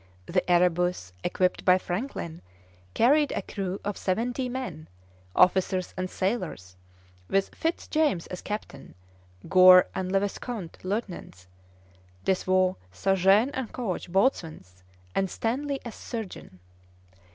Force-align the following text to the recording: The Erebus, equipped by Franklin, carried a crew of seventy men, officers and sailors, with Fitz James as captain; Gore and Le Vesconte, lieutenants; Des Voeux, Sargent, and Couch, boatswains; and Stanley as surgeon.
The 0.25 0.41
Erebus, 0.49 1.13
equipped 1.23 1.63
by 1.63 1.77
Franklin, 1.77 2.41
carried 2.95 3.31
a 3.33 3.43
crew 3.43 3.79
of 3.85 3.97
seventy 3.97 4.49
men, 4.49 4.87
officers 5.35 5.93
and 5.95 6.09
sailors, 6.09 6.75
with 7.29 7.53
Fitz 7.53 7.87
James 7.87 8.25
as 8.25 8.41
captain; 8.41 8.95
Gore 9.47 9.89
and 9.93 10.11
Le 10.11 10.21
Vesconte, 10.21 10.83
lieutenants; 10.83 11.45
Des 12.25 12.43
Voeux, 12.43 12.77
Sargent, 12.91 13.51
and 13.53 13.71
Couch, 13.71 14.11
boatswains; 14.11 14.83
and 15.13 15.29
Stanley 15.29 15.79
as 15.85 15.93
surgeon. 15.93 16.59